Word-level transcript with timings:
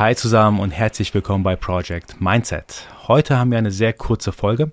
Hi 0.00 0.16
zusammen 0.16 0.60
und 0.60 0.70
herzlich 0.70 1.12
willkommen 1.12 1.44
bei 1.44 1.56
Project 1.56 2.22
Mindset. 2.22 2.88
Heute 3.06 3.36
haben 3.36 3.50
wir 3.50 3.58
eine 3.58 3.70
sehr 3.70 3.92
kurze 3.92 4.32
Folge. 4.32 4.72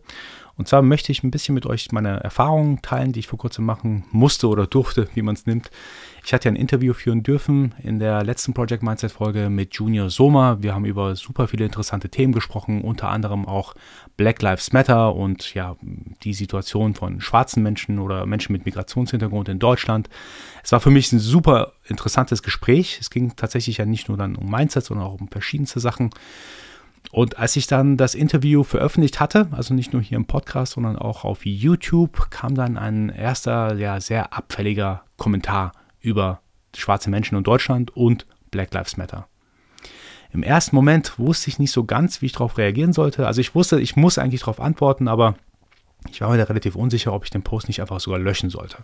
Und 0.55 0.69
zwar 0.69 0.81
möchte 0.81 1.11
ich 1.11 1.21
ein 1.21 1.31
bisschen 1.31 1.53
mit 1.53 1.65
euch 1.65 1.91
meine 1.91 2.21
Erfahrungen 2.21 2.81
teilen, 2.81 3.11
die 3.11 3.19
ich 3.19 3.27
vor 3.27 3.37
kurzem 3.37 3.65
machen 3.65 4.05
musste 4.11 4.47
oder 4.47 4.67
durfte, 4.67 5.09
wie 5.15 5.21
man 5.21 5.35
es 5.35 5.45
nimmt. 5.45 5.69
Ich 6.27 6.33
hatte 6.33 6.49
ja 6.49 6.51
ein 6.51 6.57
Interview 6.57 6.91
führen 6.91 7.23
dürfen 7.23 7.73
in 7.81 7.99
der 7.99 8.21
letzten 8.21 8.53
Project 8.53 8.83
Mindset 8.83 9.13
Folge 9.13 9.49
mit 9.49 9.73
Junior 9.75 10.09
Soma. 10.09 10.57
Wir 10.59 10.75
haben 10.75 10.83
über 10.83 11.15
super 11.15 11.47
viele 11.47 11.63
interessante 11.63 12.09
Themen 12.09 12.33
gesprochen, 12.33 12.81
unter 12.81 13.07
anderem 13.07 13.47
auch 13.47 13.75
Black 14.17 14.41
Lives 14.41 14.73
Matter 14.73 15.15
und 15.15 15.53
ja, 15.53 15.77
die 16.23 16.33
Situation 16.33 16.95
von 16.95 17.21
schwarzen 17.21 17.63
Menschen 17.63 17.97
oder 17.99 18.25
Menschen 18.25 18.51
mit 18.51 18.65
Migrationshintergrund 18.65 19.47
in 19.47 19.59
Deutschland. 19.59 20.09
Es 20.65 20.73
war 20.73 20.81
für 20.81 20.89
mich 20.89 21.13
ein 21.13 21.19
super 21.19 21.71
interessantes 21.85 22.43
Gespräch. 22.43 22.97
Es 22.99 23.09
ging 23.09 23.37
tatsächlich 23.37 23.77
ja 23.77 23.85
nicht 23.85 24.09
nur 24.09 24.17
dann 24.17 24.35
um 24.35 24.51
Mindset, 24.51 24.83
sondern 24.83 25.07
auch 25.07 25.21
um 25.21 25.29
verschiedenste 25.29 25.79
Sachen. 25.79 26.09
Und 27.09 27.39
als 27.39 27.55
ich 27.55 27.67
dann 27.67 27.95
das 27.95 28.15
Interview 28.15 28.65
veröffentlicht 28.65 29.21
hatte, 29.21 29.47
also 29.51 29.73
nicht 29.73 29.93
nur 29.93 30.01
hier 30.01 30.17
im 30.17 30.25
Podcast, 30.25 30.73
sondern 30.73 30.97
auch 30.97 31.23
auf 31.23 31.45
YouTube, 31.45 32.29
kam 32.31 32.53
dann 32.53 32.77
ein 32.77 33.07
erster, 33.07 33.75
ja, 33.75 34.01
sehr 34.01 34.33
abfälliger 34.33 35.03
Kommentar 35.15 35.71
über 36.07 36.41
schwarze 36.75 37.09
Menschen 37.09 37.37
in 37.37 37.43
Deutschland 37.43 37.95
und 37.95 38.25
Black 38.51 38.73
Lives 38.73 38.97
Matter. 38.97 39.27
Im 40.31 40.43
ersten 40.43 40.75
Moment 40.75 41.17
wusste 41.19 41.49
ich 41.49 41.59
nicht 41.59 41.71
so 41.71 41.83
ganz, 41.83 42.21
wie 42.21 42.27
ich 42.27 42.33
darauf 42.33 42.57
reagieren 42.57 42.93
sollte. 42.93 43.27
Also 43.27 43.41
ich 43.41 43.55
wusste, 43.55 43.79
ich 43.79 43.95
muss 43.95 44.17
eigentlich 44.17 44.41
darauf 44.41 44.59
antworten, 44.59 45.07
aber 45.07 45.35
ich 46.11 46.21
war 46.21 46.29
mir 46.29 46.37
da 46.37 46.43
relativ 46.45 46.75
unsicher, 46.75 47.13
ob 47.13 47.23
ich 47.23 47.29
den 47.29 47.43
Post 47.43 47.67
nicht 47.67 47.81
einfach 47.81 47.99
sogar 47.99 48.19
löschen 48.19 48.49
sollte. 48.49 48.77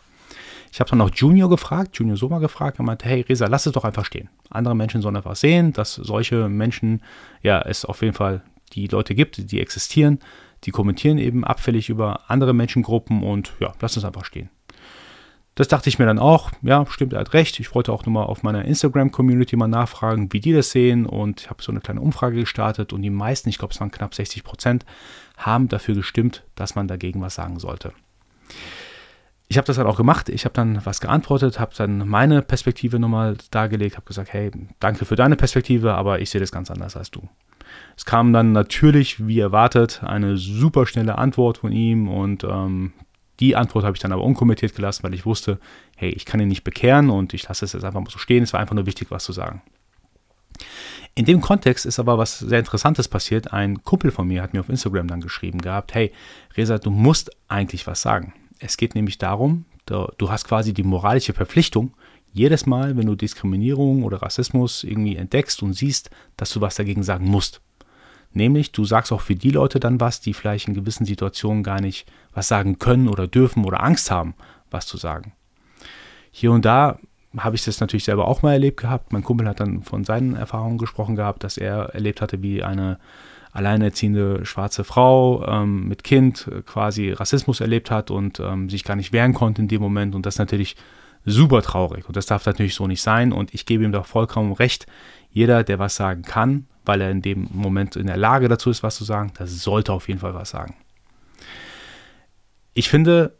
Ich 0.72 0.80
habe 0.80 0.90
dann 0.90 1.02
auch 1.02 1.12
Junior 1.14 1.50
gefragt, 1.50 1.98
Junior 1.98 2.18
Soma 2.18 2.40
gefragt, 2.40 2.80
er 2.80 2.84
meinte, 2.84 3.06
hey 3.06 3.22
Resa, 3.22 3.46
lass 3.46 3.68
es 3.68 3.74
doch 3.74 3.86
einfach 3.86 4.06
stehen. 4.06 4.30
Andere 4.50 4.76
Menschen 4.76 5.02
sollen 5.02 5.16
einfach 5.16 5.36
sehen, 5.36 5.72
dass 5.72 5.94
solche 5.94 6.50
Menschen, 6.50 7.04
ja, 7.44 7.62
es 7.62 7.86
auf 7.86 8.02
jeden 8.02 8.16
Fall 8.16 8.42
die 8.74 8.88
Leute 8.88 9.14
gibt, 9.14 9.52
die 9.52 9.62
existieren, 9.62 10.20
die 10.64 10.72
kommentieren 10.72 11.20
eben 11.20 11.44
abfällig 11.44 11.90
über 11.90 12.22
andere 12.28 12.54
Menschengruppen 12.54 13.22
und 13.22 13.54
ja, 13.60 13.74
lass 13.82 13.98
es 13.98 14.06
einfach 14.06 14.26
stehen. 14.26 14.50
Das 15.56 15.68
dachte 15.68 15.88
ich 15.88 16.00
mir 16.00 16.06
dann 16.06 16.18
auch, 16.18 16.52
ja, 16.64 16.86
stimmt, 16.88 17.14
er 17.14 17.20
hat 17.20 17.34
recht. 17.34 17.60
Ich 17.60 17.76
wollte 17.76 17.94
auch 17.94 18.06
nochmal 18.06 18.26
auf 18.26 18.42
meiner 18.42 18.66
Instagram-Community 18.66 19.56
mal 19.56 19.68
nachfragen, 19.68 20.34
wie 20.34 20.40
die 20.40 20.54
das 20.54 20.72
sehen 20.72 21.06
und 21.06 21.42
ich 21.42 21.50
habe 21.50 21.62
so 21.62 21.72
eine 21.72 21.82
kleine 21.82 22.02
Umfrage 22.02 22.38
gestartet 22.38 22.92
und 22.92 23.04
die 23.04 23.12
meisten, 23.12 23.50
ich 23.50 23.60
glaube 23.60 23.74
es 23.74 23.80
waren 23.80 23.92
knapp 23.92 24.16
60 24.16 24.44
Prozent, 24.44 24.86
haben 25.38 25.68
dafür 25.68 25.96
gestimmt, 25.96 26.44
dass 26.56 26.76
man 26.76 26.88
dagegen 26.88 27.22
was 27.22 27.36
sagen 27.36 27.60
sollte 27.60 27.94
ich 29.54 29.58
habe 29.58 29.68
das 29.68 29.76
dann 29.76 29.86
auch 29.86 29.98
gemacht. 29.98 30.30
Ich 30.30 30.46
habe 30.46 30.54
dann 30.54 30.84
was 30.84 31.00
geantwortet, 31.00 31.60
habe 31.60 31.74
dann 31.78 32.08
meine 32.08 32.42
Perspektive 32.42 32.98
nochmal 32.98 33.38
dargelegt, 33.52 33.98
habe 33.98 34.08
gesagt, 34.08 34.34
hey, 34.34 34.50
danke 34.80 35.06
für 35.06 35.16
deine 35.16 35.36
Perspektive, 35.36 35.94
aber 35.94 36.22
ich 36.22 36.32
sehe 36.32 36.42
das 36.42 36.52
ganz 36.52 36.72
anders 36.72 36.98
als 36.98 37.12
du. 37.12 37.30
Es 37.96 38.04
kam 38.04 38.34
dann 38.34 38.52
natürlich, 38.52 39.28
wie 39.28 39.40
erwartet, 39.40 40.02
eine 40.04 40.38
super 40.38 40.88
schnelle 40.88 41.20
Antwort 41.20 41.60
von 41.60 41.72
ihm 41.72 42.08
und 42.08 42.44
ähm, 42.44 42.94
die 43.44 43.58
Antwort 43.58 43.84
habe 43.84 43.94
ich 43.94 44.02
dann 44.02 44.14
aber 44.14 44.24
unkommentiert 44.24 44.74
gelassen, 44.74 45.04
weil 45.04 45.14
ich 45.14 45.26
wusste, 45.26 45.60
hey, 45.98 46.10
ich 46.12 46.24
kann 46.24 46.40
ihn 46.40 46.48
nicht 46.48 46.64
bekehren 46.64 47.10
und 47.10 47.34
ich 47.34 47.46
lasse 47.46 47.66
es 47.66 47.74
jetzt 47.74 47.84
einfach 47.84 48.00
mal 48.00 48.10
so 48.10 48.18
stehen. 48.18 48.42
Es 48.42 48.54
war 48.54 48.62
einfach 48.62 48.74
nur 48.74 48.86
wichtig, 48.86 49.12
was 49.12 49.26
zu 49.26 49.34
sagen. 49.34 49.62
In 51.14 51.26
dem 51.26 51.42
Kontext 51.42 51.86
ist 51.86 52.00
aber 52.00 52.18
was 52.18 52.40
sehr 52.40 52.60
Interessantes 52.60 53.10
passiert. 53.10 53.52
Ein 53.52 53.84
Kumpel 53.84 54.12
von 54.12 54.30
mir 54.30 54.42
hat 54.42 54.54
mir 54.54 54.62
auf 54.62 54.70
Instagram 54.70 55.08
dann 55.08 55.20
geschrieben 55.20 55.60
gehabt, 55.60 55.94
hey, 55.94 56.14
Reza, 56.56 56.78
du 56.78 56.90
musst 56.90 57.32
eigentlich 57.50 57.86
was 57.86 58.02
sagen. 58.02 58.34
Es 58.60 58.78
geht 58.78 58.96
nämlich 58.96 59.18
darum, 59.18 59.66
du 59.88 60.30
hast 60.30 60.48
quasi 60.48 60.74
die 60.74 60.84
moralische 60.84 61.34
Verpflichtung, 61.34 61.94
jedes 62.32 62.66
Mal, 62.66 62.96
wenn 62.96 63.08
du 63.08 63.16
Diskriminierung 63.16 64.04
oder 64.04 64.22
Rassismus 64.22 64.86
irgendwie 64.86 65.18
entdeckst 65.18 65.62
und 65.62 65.74
siehst, 65.74 66.12
dass 66.38 66.54
du 66.54 66.62
was 66.62 66.76
dagegen 66.76 67.04
sagen 67.04 67.26
musst. 67.26 67.60
Nämlich, 68.34 68.72
du 68.72 68.86
sagst 68.86 69.12
auch 69.12 69.22
für 69.22 69.36
die 69.36 69.52
Leute 69.52 69.80
dann 69.80 70.00
was, 70.00 70.22
die 70.22 70.34
vielleicht 70.34 70.68
in 70.68 70.74
gewissen 70.74 71.06
Situationen 71.06 71.64
gar 71.64 71.82
nicht 71.82 72.08
was 72.34 72.48
sagen 72.48 72.80
können 72.80 73.08
oder 73.08 73.28
dürfen 73.28 73.64
oder 73.66 73.84
Angst 73.84 74.12
haben, 74.12 74.34
was 74.72 74.88
zu 74.88 74.98
sagen. 74.98 75.34
Hier 76.32 76.52
und 76.52 76.66
da 76.66 76.98
habe 77.38 77.56
ich 77.56 77.64
das 77.64 77.80
natürlich 77.80 78.04
selber 78.04 78.28
auch 78.28 78.42
mal 78.42 78.54
erlebt 78.54 78.78
gehabt. 78.78 79.14
Mein 79.14 79.24
Kumpel 79.24 79.48
hat 79.48 79.60
dann 79.60 79.84
von 79.84 80.04
seinen 80.04 80.36
Erfahrungen 80.36 80.78
gesprochen 80.78 81.16
gehabt, 81.16 81.44
dass 81.44 81.58
er 81.58 81.94
erlebt 81.94 82.22
hatte, 82.22 82.42
wie 82.42 82.64
eine 82.64 83.00
alleinerziehende 83.52 84.46
schwarze 84.46 84.84
Frau 84.84 85.46
ähm, 85.48 85.88
mit 85.88 86.04
Kind 86.04 86.50
quasi 86.66 87.12
Rassismus 87.12 87.62
erlebt 87.62 87.92
hat 87.92 88.10
und 88.10 88.40
ähm, 88.40 88.70
sich 88.70 88.84
gar 88.84 88.96
nicht 88.96 89.14
wehren 89.14 89.34
konnte 89.34 89.62
in 89.62 89.68
dem 89.68 89.82
Moment. 89.82 90.16
Und 90.16 90.26
das 90.26 90.40
natürlich 90.40 90.76
super 91.26 91.62
traurig. 91.62 92.08
Und 92.08 92.18
das 92.18 92.26
darf 92.26 92.46
natürlich 92.46 92.76
so 92.76 92.88
nicht 92.88 93.02
sein. 93.02 93.32
Und 93.32 93.54
ich 93.54 93.66
gebe 93.66 93.84
ihm 93.84 93.92
da 93.92 94.04
vollkommen 94.04 94.54
recht. 94.54 94.86
Jeder, 95.32 95.64
der 95.64 95.80
was 95.80 95.96
sagen 95.96 96.22
kann, 96.22 96.68
weil 96.86 97.02
er 97.02 97.12
in 97.12 97.22
dem 97.22 97.48
Moment 97.52 97.96
in 97.96 98.08
der 98.08 98.18
Lage 98.18 98.48
dazu 98.48 98.70
ist, 98.70 98.84
was 98.84 98.96
zu 98.96 99.04
sagen, 99.04 99.32
das 99.38 99.64
sollte 99.64 99.94
auf 99.94 100.08
jeden 100.08 100.20
Fall 100.20 100.34
was 100.34 100.52
sagen. 100.52 100.76
Ich 102.74 102.90
finde, 102.90 103.34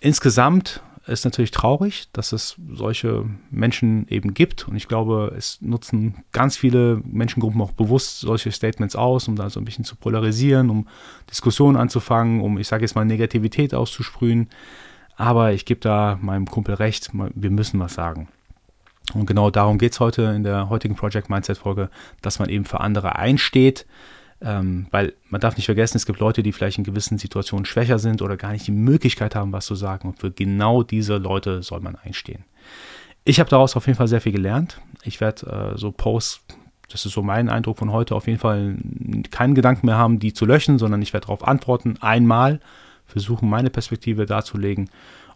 insgesamt 0.00 0.82
ist 1.08 1.24
natürlich 1.24 1.50
traurig, 1.50 2.08
dass 2.12 2.32
es 2.32 2.56
solche 2.72 3.24
Menschen 3.50 4.06
eben 4.08 4.34
gibt. 4.34 4.68
Und 4.68 4.76
ich 4.76 4.88
glaube, 4.88 5.34
es 5.36 5.60
nutzen 5.62 6.22
ganz 6.32 6.56
viele 6.56 7.00
Menschengruppen 7.04 7.60
auch 7.62 7.72
bewusst 7.72 8.20
solche 8.20 8.52
Statements 8.52 8.94
aus, 8.94 9.26
um 9.26 9.36
da 9.36 9.48
so 9.48 9.58
ein 9.58 9.64
bisschen 9.64 9.84
zu 9.84 9.96
polarisieren, 9.96 10.70
um 10.70 10.86
Diskussionen 11.30 11.76
anzufangen, 11.76 12.42
um, 12.42 12.58
ich 12.58 12.68
sage 12.68 12.84
jetzt 12.84 12.94
mal, 12.94 13.04
Negativität 13.04 13.74
auszusprühen. 13.74 14.48
Aber 15.18 15.52
ich 15.52 15.64
gebe 15.64 15.80
da 15.80 16.16
meinem 16.22 16.46
Kumpel 16.46 16.76
recht, 16.76 17.10
wir 17.12 17.50
müssen 17.50 17.80
was 17.80 17.94
sagen. 17.94 18.28
Und 19.14 19.26
genau 19.26 19.50
darum 19.50 19.78
geht 19.78 19.92
es 19.92 20.00
heute 20.00 20.22
in 20.22 20.44
der 20.44 20.68
heutigen 20.68 20.94
Project 20.94 21.28
Mindset 21.28 21.58
Folge, 21.58 21.90
dass 22.22 22.38
man 22.38 22.48
eben 22.48 22.64
für 22.64 22.80
andere 22.80 23.16
einsteht, 23.16 23.84
ähm, 24.40 24.86
weil 24.92 25.14
man 25.28 25.40
darf 25.40 25.56
nicht 25.56 25.66
vergessen, 25.66 25.96
es 25.96 26.06
gibt 26.06 26.20
Leute, 26.20 26.44
die 26.44 26.52
vielleicht 26.52 26.78
in 26.78 26.84
gewissen 26.84 27.18
Situationen 27.18 27.64
schwächer 27.64 27.98
sind 27.98 28.22
oder 28.22 28.36
gar 28.36 28.52
nicht 28.52 28.68
die 28.68 28.72
Möglichkeit 28.72 29.34
haben, 29.34 29.52
was 29.52 29.66
zu 29.66 29.74
sagen. 29.74 30.08
Und 30.08 30.20
für 30.20 30.30
genau 30.30 30.84
diese 30.84 31.16
Leute 31.16 31.64
soll 31.64 31.80
man 31.80 31.96
einstehen. 31.96 32.44
Ich 33.24 33.40
habe 33.40 33.50
daraus 33.50 33.74
auf 33.74 33.86
jeden 33.86 33.96
Fall 33.96 34.08
sehr 34.08 34.20
viel 34.20 34.32
gelernt. 34.32 34.80
Ich 35.02 35.20
werde 35.20 35.72
äh, 35.74 35.78
so 35.78 35.90
Posts, 35.90 36.44
das 36.88 37.04
ist 37.04 37.12
so 37.12 37.22
mein 37.22 37.48
Eindruck 37.48 37.78
von 37.78 37.90
heute, 37.90 38.14
auf 38.14 38.28
jeden 38.28 38.38
Fall 38.38 38.76
keinen 39.32 39.56
Gedanken 39.56 39.86
mehr 39.86 39.98
haben, 39.98 40.20
die 40.20 40.32
zu 40.32 40.46
löschen, 40.46 40.78
sondern 40.78 41.02
ich 41.02 41.12
werde 41.12 41.26
darauf 41.26 41.46
antworten, 41.46 41.96
einmal 42.00 42.60
versuchen, 43.08 43.48
meine 43.48 43.70
Perspektive 43.70 44.26
darzulegen. 44.26 44.88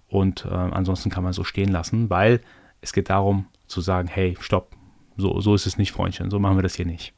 Und 0.09 0.45
äh, 0.45 0.51
ansonsten 0.51 1.11
kann 1.11 1.25
man 1.25 1.33
so 1.33 1.43
stehen 1.43 1.71
lassen, 1.71 2.11
weil 2.11 2.41
es 2.81 2.93
geht 2.93 3.11
darum 3.11 3.47
zu 3.67 3.81
sagen, 3.81 4.09
hey, 4.09 4.37
stopp, 4.39 4.77
so, 5.17 5.41
so 5.41 5.55
ist 5.55 5.67
es 5.67 5.79
nicht, 5.79 5.93
Freundchen, 5.93 6.31
so 6.31 6.39
machen 6.39 6.57
wir 6.57 6.63
das 6.63 6.75
hier 6.75 6.87
nicht. 6.87 7.15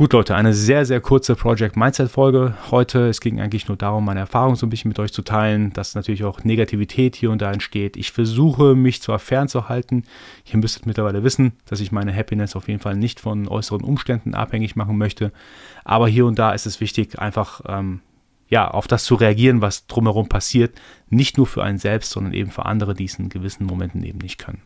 Gut, 0.00 0.14
Leute, 0.14 0.34
eine 0.34 0.54
sehr, 0.54 0.86
sehr 0.86 1.00
kurze 1.02 1.34
Project 1.36 1.76
Mindset 1.76 2.10
Folge 2.10 2.54
heute. 2.70 3.08
Es 3.08 3.20
ging 3.20 3.38
eigentlich 3.38 3.68
nur 3.68 3.76
darum, 3.76 4.06
meine 4.06 4.20
Erfahrung 4.20 4.56
so 4.56 4.64
ein 4.64 4.70
bisschen 4.70 4.88
mit 4.88 4.98
euch 4.98 5.12
zu 5.12 5.20
teilen, 5.20 5.74
dass 5.74 5.94
natürlich 5.94 6.24
auch 6.24 6.42
Negativität 6.42 7.16
hier 7.16 7.30
und 7.30 7.42
da 7.42 7.52
entsteht. 7.52 7.98
Ich 7.98 8.10
versuche, 8.10 8.74
mich 8.74 9.02
zwar 9.02 9.18
fernzuhalten. 9.18 10.04
Ihr 10.50 10.58
müsstet 10.58 10.86
mittlerweile 10.86 11.22
wissen, 11.22 11.52
dass 11.66 11.80
ich 11.80 11.92
meine 11.92 12.16
Happiness 12.16 12.56
auf 12.56 12.68
jeden 12.68 12.80
Fall 12.80 12.96
nicht 12.96 13.20
von 13.20 13.46
äußeren 13.46 13.82
Umständen 13.84 14.34
abhängig 14.34 14.74
machen 14.74 14.96
möchte. 14.96 15.32
Aber 15.84 16.08
hier 16.08 16.24
und 16.24 16.38
da 16.38 16.52
ist 16.52 16.64
es 16.64 16.80
wichtig, 16.80 17.18
einfach 17.18 17.60
ähm, 17.66 18.00
ja, 18.50 18.68
auf 18.68 18.86
das 18.88 19.04
zu 19.04 19.14
reagieren, 19.14 19.62
was 19.62 19.86
drumherum 19.86 20.28
passiert. 20.28 20.78
Nicht 21.08 21.38
nur 21.38 21.46
für 21.46 21.62
einen 21.62 21.78
selbst, 21.78 22.10
sondern 22.10 22.34
eben 22.34 22.50
für 22.50 22.66
andere, 22.66 22.94
die 22.94 23.04
es 23.04 23.18
in 23.18 23.30
gewissen 23.30 23.64
Momenten 23.64 24.02
eben 24.02 24.18
nicht 24.18 24.38
können. 24.38 24.62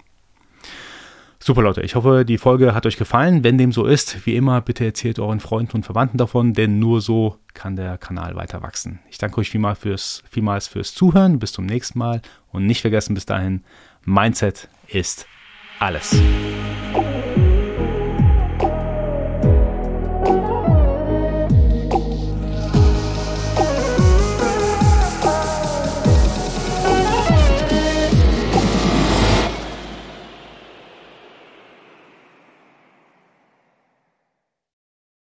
Super 1.39 1.61
Leute, 1.61 1.83
ich 1.83 1.95
hoffe, 1.95 2.25
die 2.25 2.39
Folge 2.39 2.75
hat 2.75 2.87
euch 2.87 2.97
gefallen. 2.97 3.45
Wenn 3.45 3.59
dem 3.59 3.71
so 3.71 3.85
ist, 3.85 4.25
wie 4.25 4.35
immer, 4.35 4.63
bitte 4.63 4.87
erzählt 4.87 5.19
euren 5.19 5.41
Freunden 5.41 5.77
und 5.77 5.83
Verwandten 5.85 6.17
davon, 6.17 6.55
denn 6.55 6.79
nur 6.79 7.03
so 7.03 7.37
kann 7.53 7.77
der 7.77 7.99
Kanal 7.99 8.35
weiter 8.35 8.63
wachsen. 8.63 9.01
Ich 9.11 9.19
danke 9.19 9.39
euch 9.39 9.51
vielmals 9.51 9.81
fürs, 9.81 10.23
vielmals 10.31 10.69
fürs 10.69 10.95
Zuhören. 10.95 11.39
Bis 11.39 11.53
zum 11.53 11.67
nächsten 11.67 11.99
Mal 11.99 12.23
und 12.51 12.65
nicht 12.65 12.81
vergessen 12.81 13.13
bis 13.13 13.27
dahin, 13.27 13.63
Mindset 14.07 14.69
ist 14.89 15.27
alles. 15.79 16.19